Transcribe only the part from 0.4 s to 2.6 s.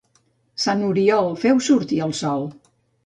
Sant Oriol, feu sortir el sol.